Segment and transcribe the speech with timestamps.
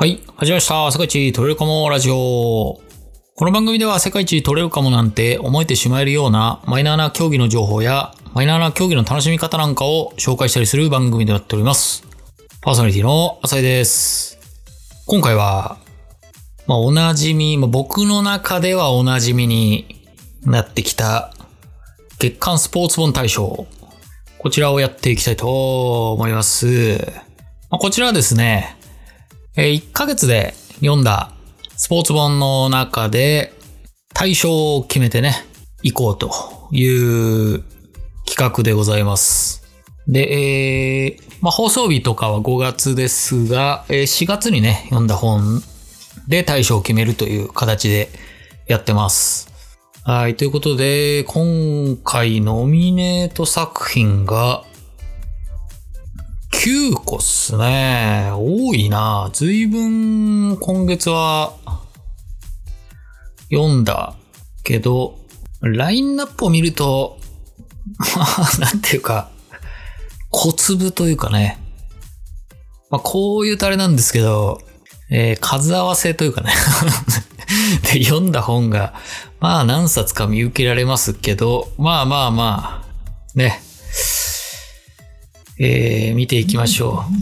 [0.00, 0.90] はい、始まりました。
[0.90, 2.14] 世界一取れるかもラジオ。
[2.14, 2.80] こ
[3.44, 12.02] の番組では世界一取れるかもなんて思えてしまえるようなマイナーな競技の情報やマイナーな競技の楽しみ方なんかを紹介したりする番組となっております。
[12.62, 14.38] パーソナリティの浅井です。
[15.04, 15.76] 今回は、
[16.66, 20.02] まあ、おなじみ、まあ、僕の中ではおなじみに
[20.46, 21.34] なってきた
[22.18, 23.66] 月間スポーツ本大賞。
[24.38, 26.96] こちらをやっていきたいと思います。
[27.68, 28.79] まあ、こちらはですね、
[29.56, 31.32] えー1ヶ月で読んだ
[31.76, 33.52] スポーツ本の中で
[34.14, 35.34] 対象を決めてね、
[35.82, 36.30] 行こうと
[36.70, 37.64] いう
[38.26, 39.66] 企画でございます。
[40.06, 45.62] で、えーまあ、放送日とかは5月ですが、えー4月にね、読んだ本
[46.28, 48.08] で対象を決めるという形で
[48.68, 49.50] やってます。
[50.04, 54.64] はい、ということで、今回ノミネート作品が
[56.52, 58.30] 9個っすね。
[58.32, 59.30] 多いな。
[59.32, 61.54] 随分今月は
[63.50, 64.14] 読んだ
[64.62, 65.18] けど、
[65.60, 67.18] ラインナップを見ると、
[68.16, 69.30] まあ、なんていうか、
[70.30, 71.58] 小粒というかね。
[72.90, 74.60] まあ、こういうとあれなんですけど、
[75.10, 76.52] えー数合わせというかね。
[77.92, 78.94] で、読んだ本が、
[79.40, 83.60] まあ何冊か見受けられますけど、まあまあまあ、ね。
[85.62, 87.12] えー見ていきましょう。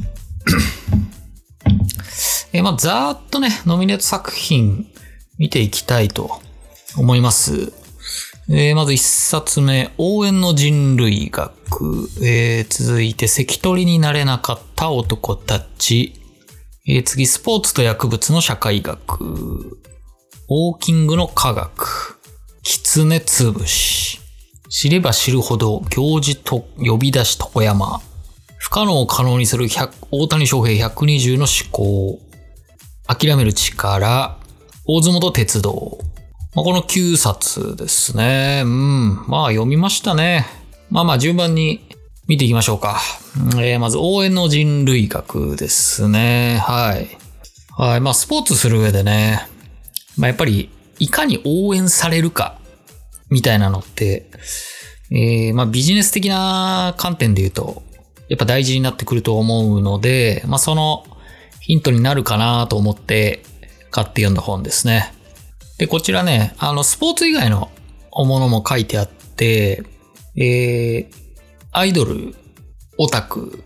[2.53, 4.86] えーまあ、ざーっとね、ノミネート作品
[5.39, 6.41] 見ていきたいと
[6.97, 7.72] 思います。
[8.48, 12.09] えーまず一冊目、応援の人類学。
[12.22, 16.14] えー続いて、関取になれなかった男たち。
[16.86, 19.25] えー次、スポーツと薬物の社会学。
[19.25, 22.20] ウォーキングの科学。
[22.62, 24.20] 狐つぶし。
[24.70, 28.00] 知れば知るほど行事と呼び出し床山。
[28.59, 29.67] 不可能を可能にする
[30.11, 32.20] 大谷翔平120の思考。
[33.06, 34.37] 諦める力。
[34.87, 35.99] 大相撲と鉄道。
[36.55, 38.62] まあ、この9冊ですね。
[38.65, 39.27] うん。
[39.28, 40.47] まあ読みましたね。
[40.91, 41.87] まあまあ順番に
[42.27, 43.00] 見ていきましょうか。
[43.56, 46.59] えーまず応援の人類学ですね。
[46.59, 47.09] はい。
[47.77, 48.00] はい。
[48.00, 49.47] まあスポーツする上でね。
[50.16, 52.59] まあやっぱりいかに応援されるか
[53.31, 54.31] みたいなのって、
[55.11, 57.82] えーまあビジネス的な観点で言うと、
[58.28, 61.05] やっぱ大事になってくると思うので、まあその
[61.61, 63.43] ヒントになるかなと思って
[63.91, 65.12] 買って読んだ本ですね。
[65.78, 67.71] で、こちらね、あの、スポーツ以外の
[68.12, 69.84] ものも書いてあって、
[70.37, 71.15] えー、
[71.72, 72.34] アイドル、
[72.97, 73.62] オタク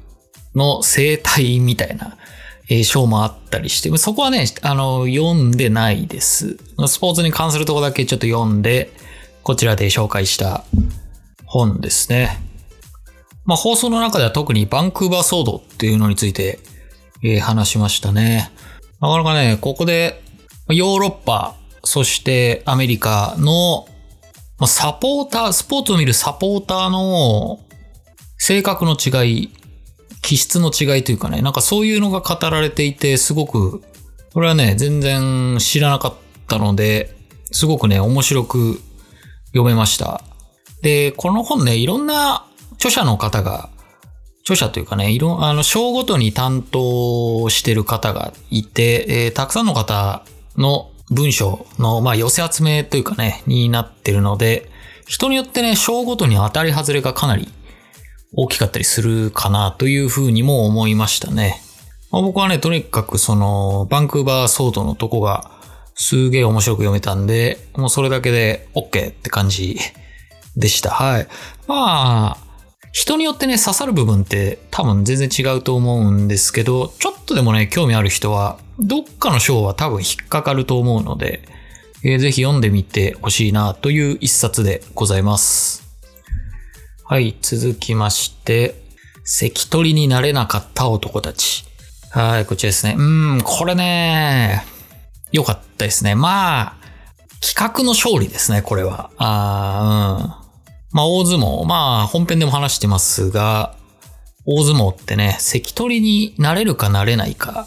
[0.54, 2.18] の生態みたいな、
[2.68, 6.58] えー章もあったりして、そこはね、あの、読んでないです。
[6.86, 8.92] スポーツに関するとこだけちょっと読んで、
[9.42, 10.64] こちらで紹介した
[11.44, 12.51] 本ですね。
[13.44, 16.60] まあ、放送の中では特にバンクーバー騒動っていうのについて、
[17.22, 18.50] えー話しましたね。
[19.00, 20.22] なかなかね、ここで
[20.68, 23.86] ヨーロッパ、そしてアメリカの
[24.66, 27.60] サポーター、スポーツを見るサポーターの
[28.38, 29.50] 性格の違い、
[30.20, 33.82] 気質の違いというかね、なんかそういうのが語られていて、すごく、
[34.32, 36.14] これはね、全然知らなかっ
[36.46, 37.16] たので、
[37.50, 38.80] すごくね、面白く
[39.46, 40.22] 読めました。
[40.82, 42.46] で、この本ね、いろんな
[42.82, 43.70] 著者の方が、
[44.40, 50.24] 著者というかね、いろ、あの、章ごとに担当してる方がいて、えーたくさんの方
[50.56, 54.68] の文章の、まあ、寄せ集めというかね、になってるので、
[55.06, 57.52] 人によってね、章ごとに当たり外れがかなり
[58.34, 61.62] 大きかったりするかなというふうにも思いましたね。
[62.10, 65.52] まあ、僕はね、とにかくその、バンクーバーソードのとこが
[65.94, 69.78] すげえ面白く読めたんで、もうそれだけで OK って感じ
[70.56, 70.90] でした。
[70.90, 71.28] はい。
[71.68, 72.51] まあ、
[72.92, 81.42] 人によってね、刺さる部分って多分全然違うと思うんですけど、ちょっとでもね、興味ある人は、どっかの章は多分引っかかると思うので、
[82.04, 85.84] えーぜひ読んでみてほしいなという一冊でございます。
[87.04, 88.74] はい、続きまして、
[89.24, 91.64] 関取になれなかった男たち。
[92.10, 92.96] はい、こちらですね。
[92.98, 93.02] う
[93.36, 94.64] ん、これね、
[95.30, 96.14] 良かったですね。
[96.14, 96.74] まあ、
[97.40, 99.10] 企画の勝利ですね、これは。
[99.16, 100.41] あーうん。
[100.92, 101.64] まあ、大相撲。
[101.64, 103.74] まあ、本編でも話してますが、
[104.44, 107.66] 大相撲ってね、関取になれるかなれないか。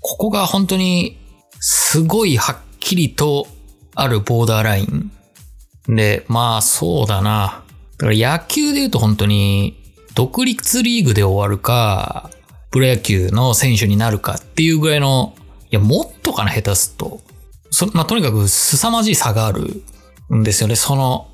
[0.00, 1.18] ここが本当に、
[1.60, 3.48] すごいはっきりと
[3.94, 5.10] あるボーダーライン。
[5.88, 7.62] で、まあ、そうだな。
[7.98, 9.76] だから野球で言うと本当に、
[10.14, 12.30] 独立リーグで終わるか、
[12.70, 15.34] プロ野球の選手になるかっていうぐらいの、
[15.70, 17.20] いや、もっとかな、下手すと。
[17.70, 19.82] そまあ、とにかく凄まじい差がある
[20.34, 20.76] んですよね。
[20.76, 21.28] その、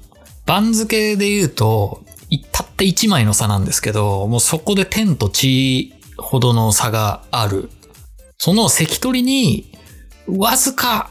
[0.46, 2.02] 番付で言うと、
[2.50, 7.70] たった1枚の差なんですけど、もうそこで天と地ほどの差がある。
[8.38, 9.72] その関取に、
[10.26, 11.10] わずか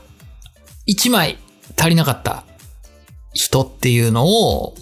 [0.88, 1.38] 1枚
[1.78, 2.44] 足りなかった
[3.33, 4.75] 人っていうのを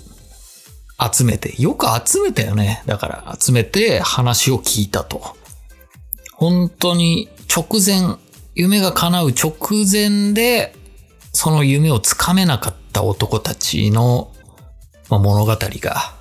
[1.00, 2.84] 集めて、よく集めたよね。
[2.86, 5.36] だから集めて話を聞いたと。
[6.34, 8.18] 本当に直前、
[8.56, 9.54] 夢が叶う直
[9.90, 10.74] 前で、
[11.34, 14.32] その夢をつかめなかった男たちの、
[15.10, 16.16] まあ、物語が、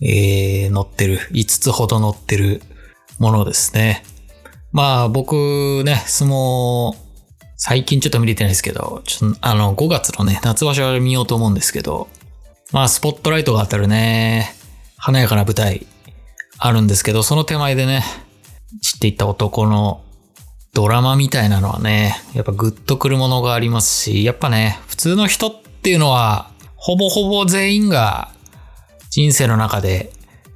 [0.00, 2.62] えー、載ってる、5つほど載ってる
[3.18, 4.04] ものですね。
[4.72, 6.96] まあ僕ね、相撲、
[7.56, 12.08] 最近ちょっと見れてないですけど、ちょっとあの、5月のね、夏場所は見ようと思うんですけど、
[12.72, 14.54] まあスポットライトが当たるね、
[14.96, 15.86] 華やかな舞台
[16.58, 18.02] あるんですけど、その手前でね、
[18.80, 20.02] 知っていった男の
[20.72, 26.50] ドラマみたいなのはね、やっぱグッとくるものがありますし、やっぱね、普通の人っていうのは、
[26.84, 28.32] ほぼほぼ全員が
[29.08, 30.12] 人生の中で、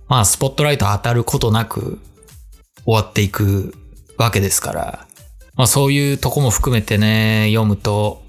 [0.08, 2.00] まあスポットライト当たることなく
[2.84, 3.74] 終わっていく
[4.18, 5.06] わけですから、
[5.54, 8.24] まあそういうとこも含めてね、読むと、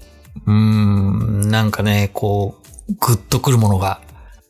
[0.46, 4.00] うーん、なんかね、こう、グッとくるものが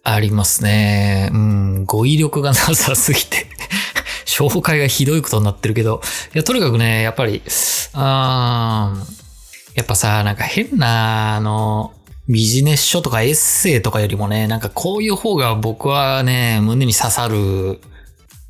[0.04, 1.30] ありますね。
[1.32, 3.46] うん、語彙力がなさすぎて。
[4.26, 6.02] 紹介がひどいことになってるけど、
[6.34, 7.42] いや、とにかくね、やっぱり、
[7.94, 8.94] あ
[9.74, 11.94] やっぱさ、なんか変な、あの、
[12.28, 17.80] ビジネス書とかエッセイとかよりもね、なんかこういう方が僕はね、胸に刺さる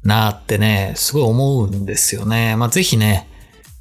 [0.02, 2.56] なってね、すごい思うんですよね。
[2.56, 3.28] まあ、ぜひね、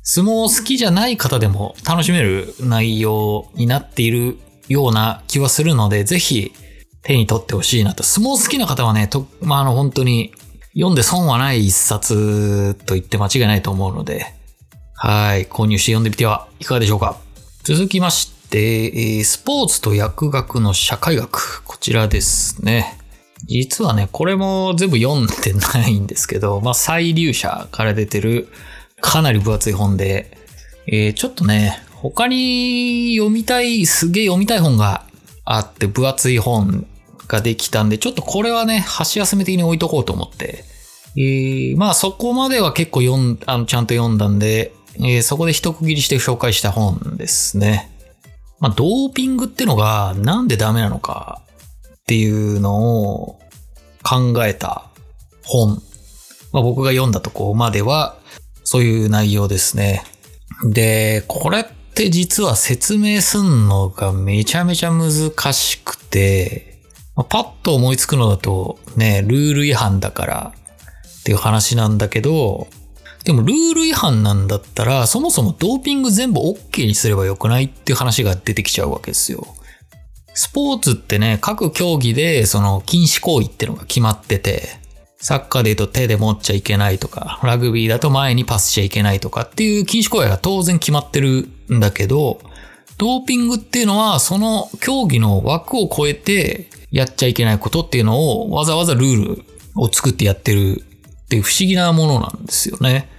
[0.04, 4.38] 相撲好きじゃない方でも楽しめる内容になっている
[4.70, 6.54] ような気はするので、ぜひ
[7.02, 8.04] 手に取ってほしいなと。
[8.04, 10.32] 相撲好きな方はね、と、まあ、あの本当に
[10.76, 14.28] 読んで損はない一冊と言って間違いないと思うので、
[14.94, 17.18] はい、購入して読んでみてはいかがでしょうか。
[17.64, 21.64] 続きまして、でスポーツと薬学の社会学。
[21.64, 22.98] こちらですね。
[23.46, 28.48] 実はね、これも全部読んでないんですけど、まあ、再流者から出てる
[29.00, 30.38] かなり分厚い本で、
[30.88, 35.04] えー、ちょっとね、他に読みたい、すげえ読みたい本が
[35.46, 36.88] あって分厚い本
[37.28, 40.64] ができたんで、ちょっとこれはね、箸休め的に置いとこうと思って、
[41.16, 47.92] えー、まあそこまでは結構読ん、あの、ちゃんと読んだんで、えー、そこで一区切りして紹介した本ですね。
[48.60, 51.42] まあドーピングってのがなんでダメなのか
[51.90, 53.40] っていうのを
[54.04, 54.86] 考えた
[55.44, 55.82] 本。
[56.54, 58.18] まあ、僕が読んだとこまでは、
[58.64, 60.04] そういう内容ですね。
[60.66, 66.82] で、これって実は説明すんのがめちゃめちゃ難しくて、
[67.16, 70.54] まあ、パッと思いつくのだとね、ルール違反だから
[71.20, 72.68] っていう話なんだけど、
[73.24, 79.48] でもルール違反なんだったら、そもそもドーピング全部 OK にすればよくないっていう話が出てきちゃうわけですよ。
[80.34, 84.80] スポーツってね、各競技でその禁止行為ってのが決まってて、
[85.20, 92.40] サッカーで言うと手で持っちゃいけないとか、ラグビーだと前にパスしちゃいけないとかっていう禁止行為が当然決まってるんだけど、
[92.98, 99.44] ドーピングっていうのはその競技の枠を超えてやっちゃいけないことっていうのをわざわざルール
[99.76, 100.84] を作ってやってる
[101.28, 103.10] って不思議なものなんですよね。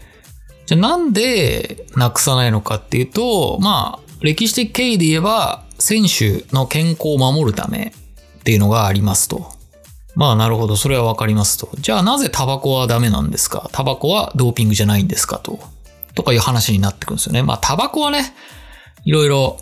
[0.65, 7.93] じゃあなんでなくさないのかっていうと、まあ、歴史的経緯で言えば、選手の健康を守るため
[8.41, 9.53] っていうのがありますと。
[10.17, 11.71] まあなるほど、それはわかりますと。
[11.79, 13.69] じゃあなぜタバコはダメなんですか？
[13.73, 15.61] タバコはドーピングじゃないんですかと。
[16.15, 17.45] とかいう話になってくるんですよね。
[17.45, 18.35] まあタバコはね、
[19.05, 19.59] いろいろ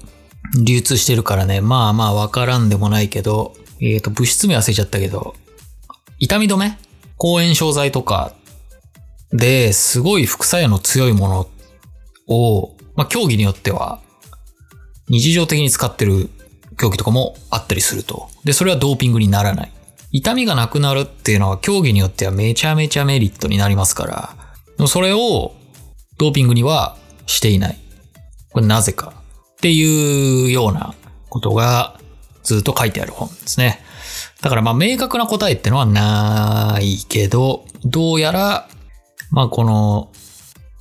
[0.64, 5.34] 流通してるからね、まあまあわからんでもないけど、えっ、ー、と、物質名忘れちゃったけど、
[6.18, 6.78] 痛み止め
[7.16, 8.32] 抗炎症剤とか
[9.32, 11.48] ですごい副作用の強いもの
[12.28, 14.00] を、まあ競技によっては
[15.08, 16.30] 日常的に使ってる
[16.78, 18.28] 競技とかもあったりすると。
[18.44, 19.72] で、それはドーピングにならない。
[20.12, 24.36] 痛みがなくなるっていうのは競技によってはめちゃめちゃメリットになりますか
[24.78, 25.54] ら、それを
[26.18, 26.96] ドーピングには
[27.26, 27.78] していない。
[28.52, 29.12] これなぜか
[29.56, 30.94] っていうような
[31.28, 32.00] ことが
[32.42, 33.80] ずっと書いてある本ですね。
[34.46, 38.68] だからまあ明確な答えってのはないけど、どうやら、
[39.32, 40.12] まあこの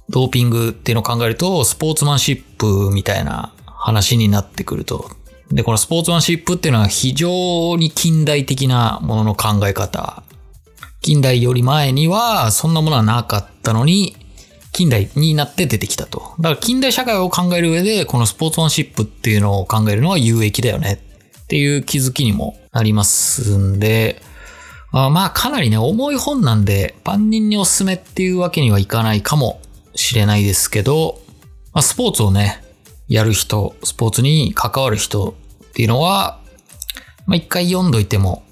[0.08, 5.10] ドーピングっていうのを考えると、スポーツマンシップみたいな話になってくると。
[5.50, 10.22] で、このスポーツマンシップっていうのは非常に近代的なものの考え方。
[11.02, 14.16] 近代より前にはそんなものはなかったのに、
[14.74, 16.36] 近代になって出てきたと。
[16.40, 21.02] だから近代社会を考える上で、このスポーツマンシップっていうのを考えるのは有益だよね
[21.46, 24.22] っていう気づきにもなりますんで、
[24.92, 29.62] あまあかなりね、重い本なんで、万人におすすめっていうわけにはいかないかも
[29.94, 31.22] しれないですけど、
[31.74, 32.64] まあ、スポーツをね、
[33.08, 35.36] やる人、スポーツに関わる人
[35.70, 36.40] っていうのは、
[37.28, 38.44] まあ、一回読んどいても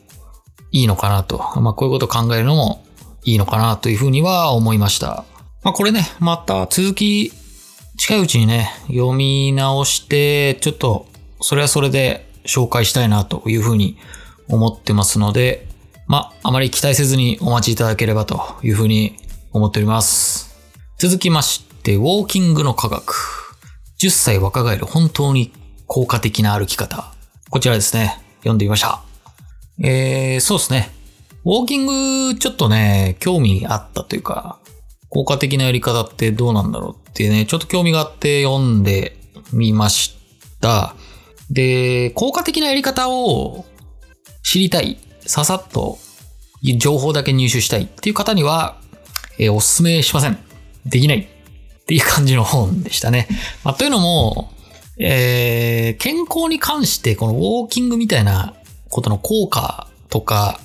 [0.71, 1.37] いいのかなと。
[1.59, 2.83] まあ、こういうことを考えるのも
[3.23, 5.25] いいのかなというふうには思いました。
[5.63, 7.31] まあ、これね、また続き
[7.97, 11.07] 近いうちにね、読み直して、ちょっと、
[11.41, 13.97] それはそれで紹介したいなというふうに
[14.47, 15.67] 思ってますので、
[16.07, 19.15] まあ、あまり期待せずにお待ちいただければというふうに
[19.51, 20.55] 思っております。
[20.97, 23.43] 続きまして、ウォーキングの科学。
[23.99, 25.53] 10歳若返る本当に
[25.87, 27.13] 効果的な歩き方。
[27.49, 29.01] こちらですね、読んでみました。
[29.81, 30.91] えー、そうですね。
[31.45, 31.85] ウォーキン
[32.31, 34.59] グちょっとね、興味あったというか、
[35.09, 39.17] 効果的なやり方ってどうなんだろうってね、ちょっと興味があって読んで
[39.51, 40.17] みまし
[40.59, 40.95] た。
[41.53, 43.65] で、効果的なやり方を
[44.41, 45.99] 知りたい、ささっと
[46.77, 48.77] 情報だけ入手したいっていう方には、
[49.37, 50.37] えー、おすすめしません。
[50.85, 51.19] できない。
[51.19, 53.27] っていう感じの本でしたね。
[53.63, 54.51] まあ、というのも、
[54.97, 58.55] えー、健康に関してこのウォーキングみたいな
[58.89, 60.59] ことの効果とか、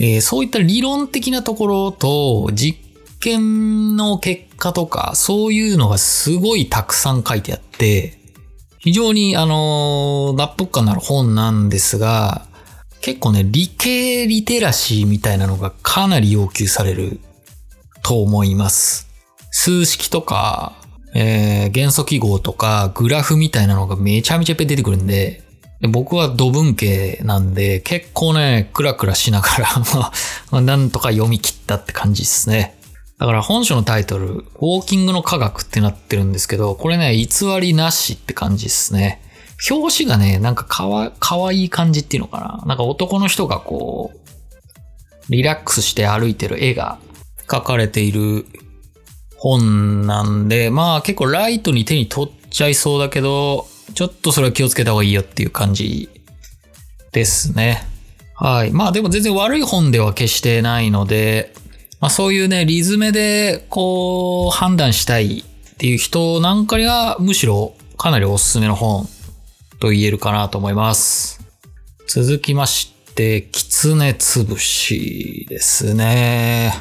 [0.00, 2.78] えー、そういった理論的なところと実
[3.20, 8.17] 験の結果とか、そういうのがすごいたくさん書いてあって、
[8.88, 12.46] 非常にあの、納得感のある本なんですが、
[13.02, 17.20] 結構ね、理系リテラシーみたいなのがかなり要求される
[18.02, 19.06] と思います。
[19.50, 20.72] 数式とか、
[21.14, 25.42] えー、元素記号とかグラフみたいなのがめちゃめちゃいっぱい出てくるんで、
[25.82, 29.68] で僕は土文系なんで、結構ね、クラクラしながら
[30.50, 32.77] ま、なんとか読み切ったって感じですね。
[33.18, 37.28] だから本書のタイトル、ウォーキングの科学ってなってるんですけど、これね、偽
[37.60, 39.20] りなしって感じですね。
[39.70, 42.64] 表紙がね、なんかかわ、かわいい感じっていうのかな。
[42.66, 46.98] なんか男の人がこう、リラックスして歩いてる絵が
[47.48, 48.46] 描かれている
[49.36, 56.08] 本なんで、まあ結構ライトに手に取っちゃいそうだけど、ちょっとそれは気をつけた方がいいよっていう感じ
[57.10, 57.82] ですね。
[58.34, 58.70] はい。
[58.70, 61.52] まあでも全然悪い本では決してないので、
[62.00, 69.08] まあそういうね、リズムでこう判断したいっていう人なんかにはむしろかなりおすすめの本
[69.80, 71.40] と言えるかなと思います。
[72.06, 76.72] 続きまして、狐つぶしですね。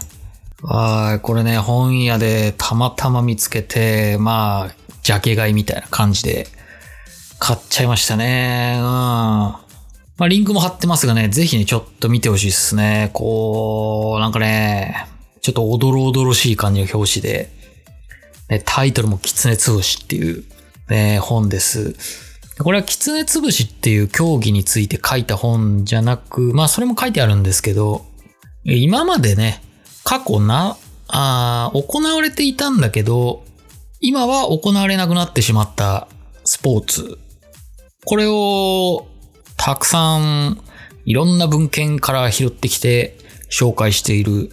[0.63, 1.19] はい。
[1.21, 6.47] これね、本屋でたまたま見つけて、まあ、ジャケ買いみたいな感じで
[7.39, 8.79] 買っちゃいましたね。
[8.79, 9.66] うん。
[10.17, 13.11] まあ、リンクも貼ってますがね、ぜひね、ちょっと見てほしいですね。
[13.13, 15.07] こう、なんかね、
[15.41, 17.51] ちょっとおどろおどろしい感じの表紙で、
[18.49, 20.43] ね、タイトルも狐つぶしっていう、
[20.89, 21.95] ね、本です。
[22.59, 28.05] これは狐つぶしっていう競技について書いた本じゃなく、まあそれも書いてあるんですけど、
[28.63, 29.61] 今までね、
[30.03, 30.77] 過去な、
[31.09, 33.43] あ行われていたんだけど、
[34.01, 36.07] 今は行われなくなってしまった
[36.43, 37.17] スポーツ
[38.05, 39.07] これを
[39.57, 40.61] たくさん
[41.05, 43.17] いろんな文献から拾ってきて
[43.49, 44.51] 紹介している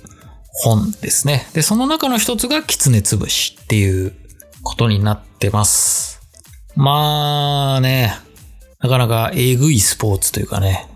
[0.62, 1.48] 本ですね。
[1.52, 4.12] で、その中の一つが狐つぶしっていう
[4.62, 6.20] ことになってます。
[6.76, 8.14] まあね、
[8.80, 10.88] なかなかえぐいスポーツというかね、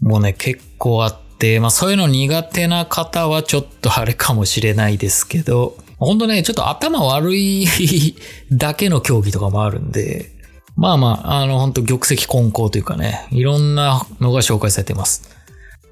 [0.00, 7.66] もうね、結構あって、まあそういうの苦手な方はちょっとあれかもしれないですけど、ほんとね、ちょっと頭悪い
[8.50, 10.31] だけの競技とかもあるんで、
[10.76, 15.28] まあまあ、あの、本当玉石混交というかね、いろんなのが紹介されています。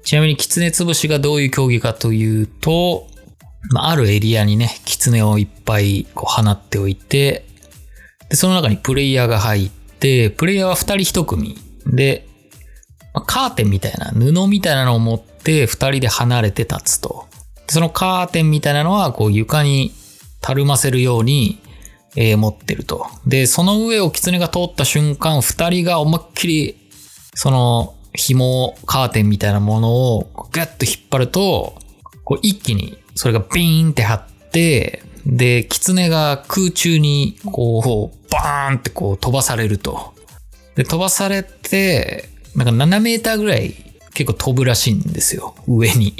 [0.03, 3.07] ちなみに、狐つぶしがどういう競技かというと、
[3.69, 7.45] まあ、あるエリアにね、狐をいっぱいこう放っておいて、
[8.29, 12.27] で、その中にプレイヤーが入って、プレイヤーは二人一組で、
[13.13, 17.27] まあ、カーテンみたいな、布みたいなのを持って二人で離れて立つと。
[17.67, 19.93] そのカーテンみたいなのは、こう床に
[20.41, 21.59] たるませるように、
[22.15, 23.07] えー、持ってると。
[23.25, 26.75] で、その上を狐が通った瞬間、二人が思いっきり、
[27.33, 31.75] その、紐、カーテンみたいなものをガッと引っ張ると、
[32.23, 40.13] こう一気にそれがビーンって張って、で、狐が空中にこう、バーンってこう飛ばされると。
[40.75, 43.75] で、飛ばされて、なんか7メーターぐらい
[44.13, 45.55] 結構飛ぶらしいんですよ。
[45.67, 46.15] 上に。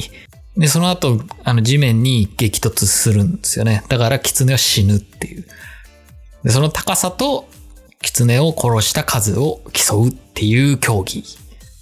[0.58, 3.84] で、その後、あの地面に激突するんですよね。
[3.88, 5.46] だから狐は死ぬっていう。
[6.44, 7.48] で、その高さと
[8.02, 11.24] 狐を殺した数を競うっていう競技。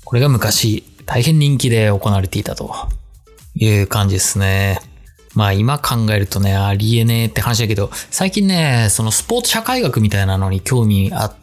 [0.05, 2.73] これが昔大変人気で行われていたと
[3.55, 4.81] いう感じですね。
[5.35, 11.35] まあ今考えるとね、ありえねえって話だけど、最近ね、そのスポーツ社会学みたいなのに興味あっ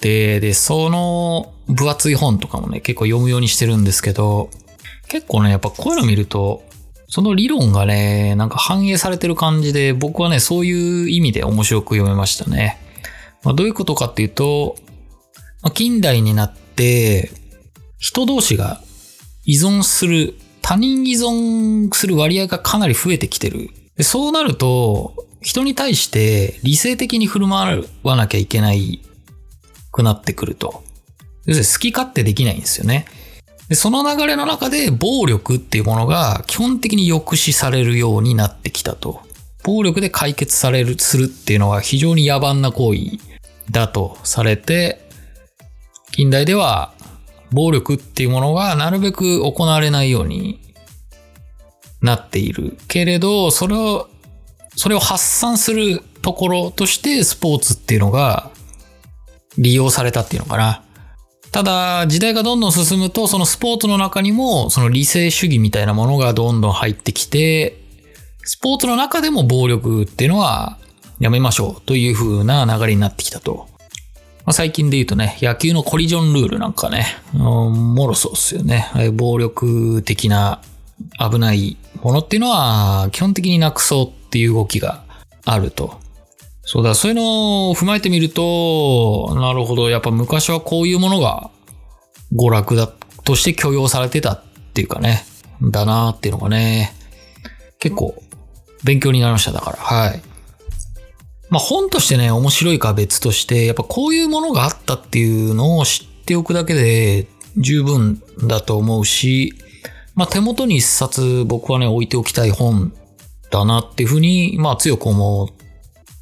[0.00, 4.50] て、で、その分厚い本とかもね、結構読むようにしてるんですけど、
[5.08, 6.62] 結構ね、やっぱこういうの見ると、
[7.08, 12.80] その理論がね、なんか反映されてる感じで、僕はね、そういう意味で面白く読めましたね。
[13.44, 14.76] まあ、どういうことかっていうと、
[15.62, 17.30] まあ、近代になって、
[17.98, 18.82] 人同士が
[19.44, 23.70] 依存する、他人依存する割合がかなり増えてきてる。
[23.96, 29.00] でそうなると、人に対して理性的に振る舞わなきゃいけない
[29.92, 30.82] くなってくると。
[31.46, 33.06] 要するに好き勝手できないんですよね。
[33.68, 39.22] でその流れの中で暴力っていうものが基本的に抑止されるようになってきたと。
[39.64, 43.18] 暴力で解決される、するっていうのは非常に野蛮な行為
[43.72, 45.08] だとされて、
[46.12, 46.92] 近代では
[47.50, 50.60] 暴力っていうものがなるべく行われないように
[52.00, 52.78] なっている。
[52.86, 54.08] けれど、それを、
[54.76, 58.50] それを発散するところとしてスポーツっていうのが
[59.58, 60.84] 利用されたっていうのかな。
[61.52, 67.80] ただ、時代がどんどん進むと、そのスポーツの中にも、その理性主義みたいなものがどんどん入ってきて、
[68.42, 70.78] スポーツの中でも暴力っていうのは
[71.18, 73.66] やめましょうという風な流れになってきたと。
[74.44, 77.40] まあ、最近で言うとね、野球のコリジョンルールなんかね、うん、
[77.94, 78.88] もろそうっすよね。
[79.14, 80.60] 暴力的な
[81.18, 85.02] 危ないものっていうのは基本的になくそうっていう動きが
[85.44, 85.98] あると。
[86.68, 91.50] そうだ、そういうのを踏まえてみると、なるほど、やっぱ昔はこういうものが
[92.34, 92.90] 娯楽だ
[93.24, 94.42] として許容されてたっ
[94.74, 95.24] ていうかね、
[95.62, 96.92] だなっていうのがね、
[97.78, 98.20] 結構
[98.84, 99.76] 勉強になりました、だから。
[99.76, 100.20] はい。
[101.48, 109.54] まあ本としてね、面白いか別として、やっぱこういうものがあったっていうのを知っておくだけで十分だと思うし、
[110.16, 112.92] まあ手元に一冊僕はね、置いておきたい本
[113.52, 115.55] だなっていうふうに、まあ強く思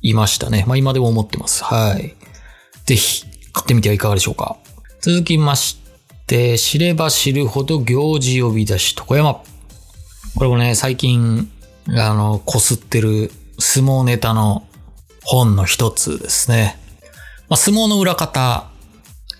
[0.04, 0.64] いましたね。
[0.66, 1.64] まあ今でも思ってます。
[1.64, 2.14] はい。
[2.86, 4.56] ぜひ買ってみてはいかがでしょうか。
[5.00, 5.78] 続きまし
[6.26, 9.42] て、知れば知るほど行事呼び出し床山。
[10.36, 11.50] これもね、最近
[11.88, 14.66] あの、こすってる相撲ネタの
[15.22, 16.78] 本の一つですね。
[17.48, 18.68] まあ、相撲の裏方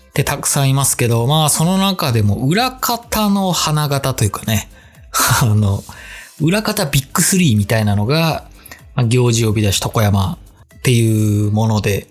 [0.09, 4.69] ってたくさんいますけど、まあその中でも裏方の花形というかね、
[5.41, 5.83] あの、
[6.41, 8.47] 裏方ビッグスリーみたいなのが、
[8.93, 10.37] ま、行事呼び出し床山
[10.85, 12.05] っていうもので、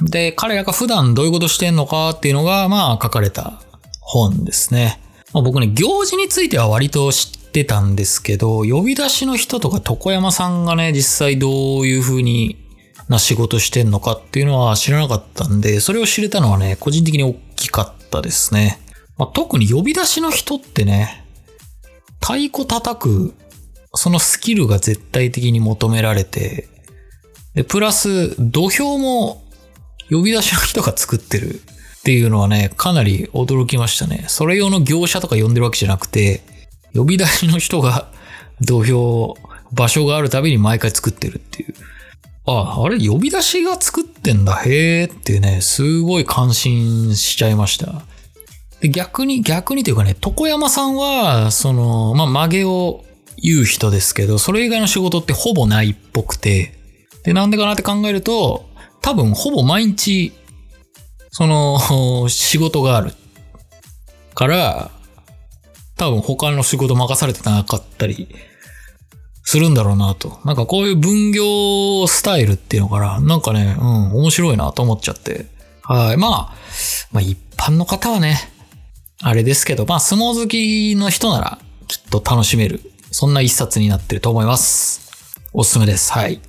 [0.00, 3.60] で、彼らが普段どういうことしてんのかっていうのが、まあ書かれた
[3.98, 5.00] 本ですね。
[5.32, 12.64] まあ、僕ね、行事については割と知ってたんですけど、呼び出しの人とか床山さんがね、実際どういう風に
[13.08, 18.78] な仕事してんのかっていうのは知らなかったんで、それを知れたのはね、個人的に大きかったですね。
[19.18, 21.24] まあ、特に呼び出しの人ってね、
[22.20, 23.34] 太鼓叩く、
[23.94, 26.68] そのスキルが絶対的に求められて、
[27.54, 29.42] で、プラス土俵も
[30.10, 34.24] 呼び出しの人が作ってるっていうのはね、かなり驚きましたね。
[34.28, 36.42] それ用の業者とか呼んでるわけじゃなくて、
[36.94, 38.10] 呼び出しの人が
[38.60, 39.36] 土俵、
[39.72, 41.74] 場所があるたびに毎回作ってるっていう。
[42.44, 48.02] あ、あれ呼び出しが作ってんだ、へーってね、すごい感心しちゃいました。
[48.80, 53.04] で逆に、逆にというかね、床山さんは、その、まあ、曲げを
[53.40, 56.81] 言う人ですけど、それ以外の仕事ってほぼないっぽくて、
[57.24, 58.68] で、なんでかなって考えると、
[59.00, 60.32] 多分ほぼ毎日、
[61.30, 63.14] その、 仕事がある。
[64.34, 64.90] から、
[65.96, 68.28] 多分他の仕事任されてなかったり
[69.44, 70.40] するんだろうなと。
[70.44, 73.20] なんかこういう分業スタイルっていうのかな。
[73.20, 75.46] なんかね、うん、面白いなと思っちゃって。
[75.82, 76.16] はい。
[76.16, 76.56] まあ、
[77.12, 78.38] まあ一般の方はね、
[79.20, 82.80] あれですけど、まあ相撲好きの人ならきっと楽しめる。
[83.10, 85.02] そんな一冊になってると思います。
[85.52, 86.12] おすすめです。
[86.12, 86.40] はい。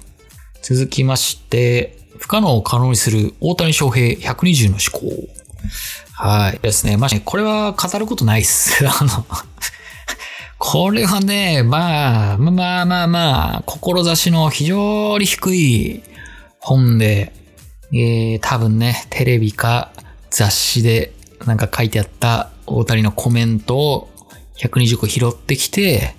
[0.63, 5.27] 続きまして、不可能を可能にする大谷翔平120の思考。
[6.13, 6.59] はい。
[6.59, 6.95] ですね。
[6.95, 8.73] まあ、これは語ることないっす。
[8.87, 9.25] あの
[10.57, 16.03] これはね、まあ、まあまあまあ、志の非常に低い
[16.59, 17.33] 本で、
[17.91, 19.91] えー、多分ね、テレビか
[20.29, 21.13] 雑誌で
[21.45, 24.09] なんか書いてあった大谷のコメントを
[24.57, 26.15] 120個拾ってきて、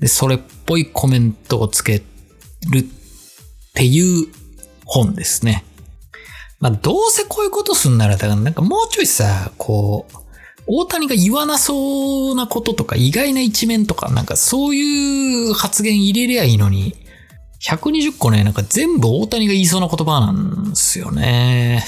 [0.00, 2.02] で、それっぽいコメントをつけ
[2.68, 2.82] るっ
[3.74, 4.28] っていう
[4.84, 5.64] 本ですね。
[6.60, 10.16] まあ、どうせこういうことすんなら、だからなんかもうちょいさ、こう、
[10.66, 16.94] 大谷が言わなそうなこととか意外な一面とか、なんかそういう発言入れりゃいいのに、
[17.62, 21.84] 120個ね、なんか全部大谷が言いそうな言葉なんですよね。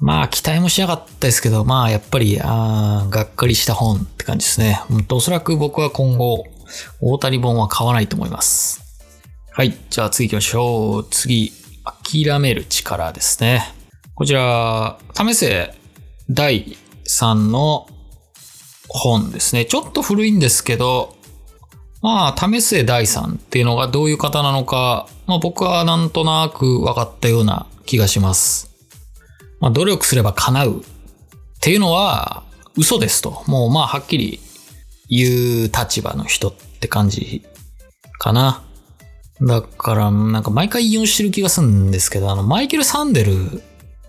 [0.00, 4.80] まあ期待もしなかったですけど、まあやっぱり、あがっかりした本って感じですね。
[5.10, 6.46] おそらく僕は今後、
[7.00, 8.87] 大谷本は買わないと思います。
[9.58, 9.76] はい。
[9.90, 11.08] じゃあ次行きましょう。
[11.10, 11.50] 次、
[11.84, 13.74] 諦める力ですね。
[14.14, 15.74] こちら、為末
[16.30, 16.76] 第
[17.08, 17.88] 3の
[18.88, 19.64] 本ですね。
[19.64, 21.16] ちょっと古いんですけど、
[22.02, 28.70] まあ、為末第3っていうのがどういう方なのか、まあ僕はなんとなく分かったような気がします。
[29.58, 30.82] まあ、努力すれば叶うっ
[31.60, 32.44] ていうのは
[32.76, 33.42] 嘘ですと。
[33.48, 34.38] もうまあはっきり
[35.08, 37.44] 言う立場の人って感じ
[38.20, 38.62] かな。
[39.42, 43.62] だから、なんか毎回引用してる気がするんですけど、あの、マイケル・サンデル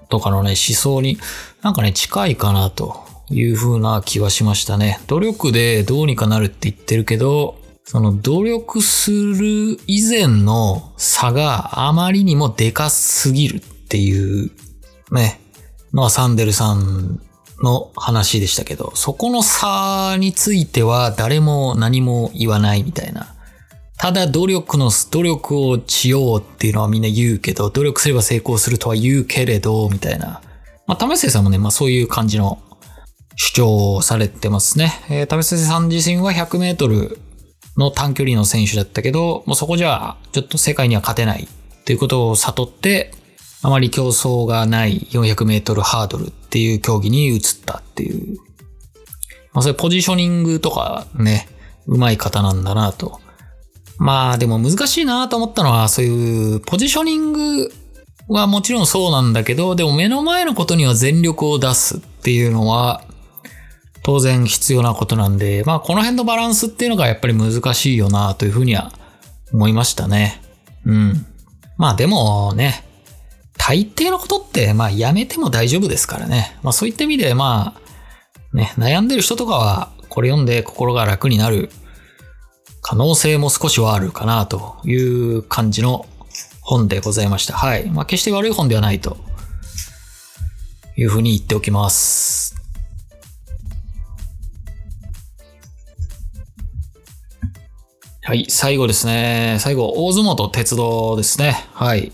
[0.10, 1.20] とかのね、思想に
[1.62, 5.00] なんかね、近いかなという風な気はしましたね。
[5.08, 14.52] 努力でどうにかなるって言ってるけど、その努力する以前の差があまりにもでかすぎるっていう
[15.12, 15.39] ね、
[15.94, 17.20] のはサンデルさん
[17.63, 23.36] の話でしたけど、そこの差については誰も何も言わないみたいな。
[23.99, 30.41] ただ努力の、努力をしようっていうのはみんな言うけど、努力すれば成功するとは言うけれど、みたいな。
[30.88, 32.62] まあ、為末さんもね、まあそういう感じの
[33.35, 34.93] 主張をされてますね。
[35.09, 37.19] えー、為末さん自身は100メートル
[37.75, 43.12] の短距離の選手だったけど、もうそこじゃちょっと世界には勝てないっていうことを悟って、
[43.63, 48.38] あまり競争がない400メートルハードルっていう競技に移ったっていう。
[49.51, 51.49] まあそれポジショニングとかね、
[51.85, 53.19] 上手い方なんだなと。
[53.99, 57.71] まあでも難しいなと思ったのは、そういうポジショニング
[58.29, 63.03] はもちろんそうなんだけど、でも目の前のことには全力を出すっていうのは、
[64.01, 68.93] 当然必要なことなんで、まあこの辺のバランスっていうのがやっぱり難しいよなというふうには
[69.51, 70.41] 思いましたね。
[70.85, 71.25] うん。
[71.77, 72.85] まあでもね、
[73.57, 76.57] 大抵のことってまあやめても大丈夫ですからね。
[76.63, 77.75] まあそういった意味でま
[78.53, 81.69] あ、ね、悩んでる人とかはこれ読んで心が楽になる
[82.89, 86.08] 可能性も少しはあるかなという感じの
[86.62, 87.54] 本でございました。
[87.54, 87.88] はい。
[87.88, 89.15] まあ決して悪い本ではないと
[90.97, 92.56] いうふうに言っておきます。
[98.23, 99.58] はい、最後ですね。
[99.60, 101.67] 最後、大相撲と鉄道ですね。
[101.73, 102.12] はい。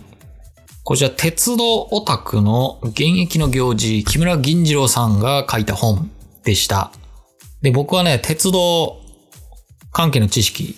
[0.84, 6.12] こちら、鉄道オタクの現役の行事、木村銀次郎さんが書いた本
[6.44, 6.92] でした。
[7.62, 9.05] で、僕はね、鉄道
[9.96, 10.76] 関係の知識、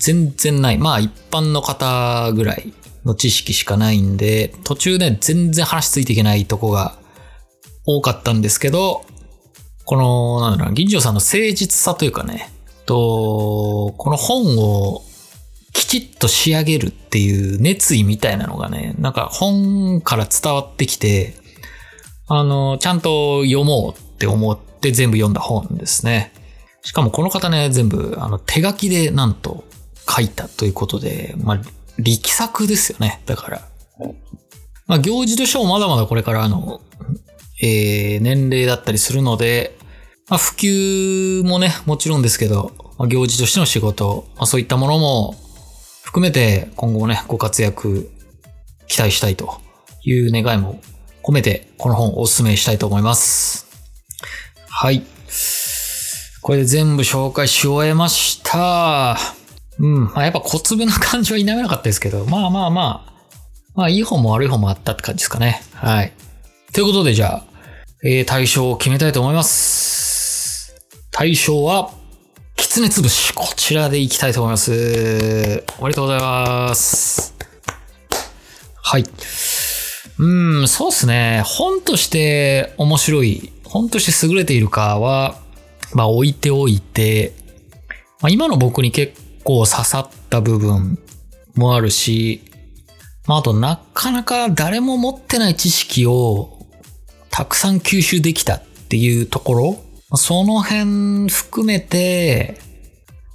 [0.00, 0.78] 全然ない。
[0.78, 2.72] まあ、一般の方ぐらい
[3.04, 6.98] の知識しかないんで、途中ね、全然話ついていけないとこが
[7.86, 9.04] 多かったんですけど、
[9.84, 12.50] この、なんだろうな、銀次郎さんの誠実さというかね、
[12.86, 15.04] と、この本を
[15.72, 21.34] きちっと仕上げるっていう熱意みたいなのがね、なんか本から伝わってきて、
[22.26, 26.32] あの、ちゃんと読もうって思って全部読んだ本ですね。
[26.86, 29.64] しかもこの方ね、全部あの手書きでなんと
[30.08, 31.60] 書いたということで、まあ、
[31.98, 33.20] 力作ですよね。
[33.26, 33.68] だから。
[34.86, 36.80] まあ、行事としてもまだまだこれからあの、
[37.60, 39.76] えー、年齢だったりするので、
[40.28, 45.34] まあ、普及もね、もちろんですけど、まあ、行事としての仕事、まあ、そういったものも
[46.04, 48.08] 含めて今後もね、ご活躍
[48.86, 49.60] 期待したいと
[50.04, 50.80] いう願いも
[51.24, 53.66] 込めて、この本をお勧めしたいと思います。
[54.68, 55.02] はい。
[56.46, 59.18] これで全部紹介し終えました。
[59.80, 60.04] うん。
[60.04, 63.12] まあ、やっぱ小粒な感じは否めなかったですけど、まあまあまあ、
[63.74, 65.60] まあいい方も悪い方もあったって感じですかね。
[65.74, 66.12] はい。
[66.72, 67.44] ということでじゃあ、
[68.04, 70.72] えー、対象を決めたいと思います。
[71.10, 71.90] 対象は、
[72.54, 73.34] きつねつぶし。
[73.34, 74.70] こちらでいきたいと思います。
[75.80, 77.34] おめでとうございます。
[78.84, 79.04] はい。
[80.18, 81.42] うん、そうですね。
[81.44, 85.44] 本として面白い、本として優れているかは、
[85.94, 87.34] まあ置いておいて、
[88.20, 90.98] まあ、今の僕に結構刺さった部分
[91.54, 92.42] もあるし、
[93.26, 96.58] まああとなかなか誰も持ってない知識を
[97.30, 99.82] たくさん吸収できたっていうところ、
[100.16, 102.58] その辺含めて、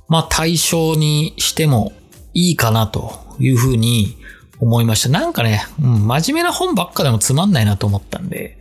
[0.08, 1.94] まあ対象にしても
[2.34, 4.18] いいかなというふうに
[4.60, 5.10] 思いました。
[5.10, 8.58] なんかね、うん、真面目な本ばっかでもつまんないなと思ったんで、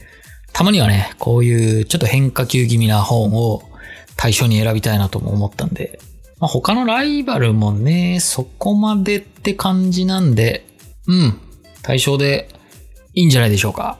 [0.52, 3.62] たまにはね、こういうちょっと変化球気味な本を
[4.20, 5.98] 対象に選びたいなとも思ったんで、
[6.40, 10.66] まあ、他のライバルもね、そこまでって感じなんで、
[11.06, 11.40] うん、
[11.80, 12.50] 対象で
[13.14, 13.98] いいんじゃないでしょうか。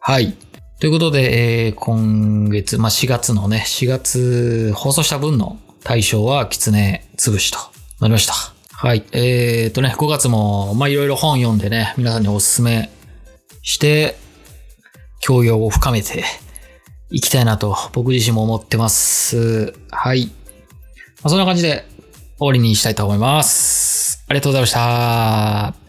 [0.00, 0.36] はい。
[0.80, 7.58] ということで、えー今月、まあ、4月のね、4月放送した分の対象は、キツネ潰しと
[8.00, 8.34] なりました。
[8.72, 9.04] はい。
[9.12, 12.90] えー、とね、5月も、ま、いろいろ本読んでね、皆さんにおすすめ
[13.62, 14.16] して、
[15.20, 16.24] 教養を深めて
[17.12, 19.74] いきたいなと、僕自身も思ってます。
[19.90, 20.26] はい。
[20.26, 20.32] ま
[21.24, 21.84] あ、そんな感じで
[22.38, 24.24] 終わりにしたいと思います。
[24.28, 25.81] ありがとうございました。